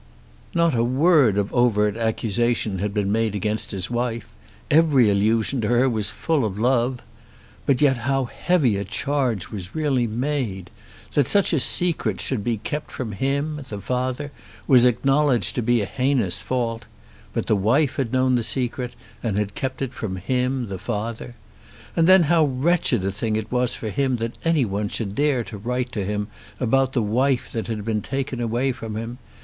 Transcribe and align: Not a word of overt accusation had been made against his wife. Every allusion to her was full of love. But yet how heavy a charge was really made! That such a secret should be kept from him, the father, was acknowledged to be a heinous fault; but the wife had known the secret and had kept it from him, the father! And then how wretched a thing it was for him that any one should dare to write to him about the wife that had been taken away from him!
Not 0.55 0.73
a 0.73 0.83
word 0.83 1.37
of 1.37 1.53
overt 1.53 1.95
accusation 1.95 2.79
had 2.79 2.91
been 2.91 3.11
made 3.11 3.35
against 3.35 3.69
his 3.69 3.91
wife. 3.91 4.33
Every 4.71 5.11
allusion 5.11 5.61
to 5.61 5.67
her 5.67 5.87
was 5.87 6.09
full 6.09 6.43
of 6.43 6.57
love. 6.57 7.03
But 7.67 7.81
yet 7.81 7.97
how 7.97 8.25
heavy 8.25 8.77
a 8.77 8.83
charge 8.83 9.49
was 9.51 9.75
really 9.75 10.07
made! 10.07 10.71
That 11.13 11.27
such 11.27 11.53
a 11.53 11.59
secret 11.59 12.19
should 12.19 12.43
be 12.43 12.57
kept 12.57 12.89
from 12.89 13.11
him, 13.11 13.61
the 13.69 13.79
father, 13.79 14.31
was 14.65 14.85
acknowledged 14.85 15.53
to 15.53 15.61
be 15.61 15.81
a 15.81 15.85
heinous 15.85 16.41
fault; 16.41 16.85
but 17.31 17.45
the 17.45 17.55
wife 17.55 17.97
had 17.97 18.11
known 18.11 18.33
the 18.33 18.43
secret 18.43 18.95
and 19.21 19.37
had 19.37 19.53
kept 19.53 19.83
it 19.83 19.93
from 19.93 20.15
him, 20.15 20.65
the 20.65 20.79
father! 20.79 21.35
And 21.95 22.07
then 22.07 22.23
how 22.23 22.45
wretched 22.45 23.05
a 23.05 23.11
thing 23.11 23.35
it 23.35 23.51
was 23.51 23.75
for 23.75 23.89
him 23.91 24.15
that 24.15 24.39
any 24.43 24.65
one 24.65 24.87
should 24.87 25.13
dare 25.13 25.43
to 25.43 25.59
write 25.59 25.91
to 25.91 26.03
him 26.03 26.27
about 26.59 26.93
the 26.93 27.03
wife 27.03 27.51
that 27.51 27.67
had 27.67 27.85
been 27.85 28.01
taken 28.01 28.41
away 28.41 28.71
from 28.71 28.95
him! 28.97 29.19